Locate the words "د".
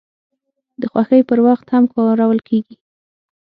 0.81-0.83